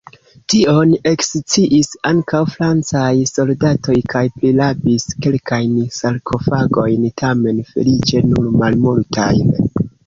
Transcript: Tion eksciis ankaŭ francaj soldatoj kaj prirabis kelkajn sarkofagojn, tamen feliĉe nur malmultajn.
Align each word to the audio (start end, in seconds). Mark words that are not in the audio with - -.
Tion 0.51 0.93
eksciis 1.09 1.89
ankaŭ 2.11 2.41
francaj 2.55 3.13
soldatoj 3.33 3.99
kaj 4.15 4.25
prirabis 4.39 5.07
kelkajn 5.27 5.77
sarkofagojn, 6.01 7.09
tamen 7.25 7.63
feliĉe 7.73 8.27
nur 8.35 8.51
malmultajn. 8.65 9.57